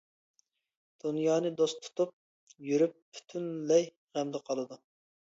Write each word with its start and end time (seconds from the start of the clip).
دۇنيانى 1.01 1.49
دوست 1.59 1.83
تۇتۇپ 1.87 2.13
يۈرۈپ 2.67 2.95
پۈتۈنلەي 3.17 3.85
غەمدە 4.17 4.41
قالىدۇ. 4.49 4.79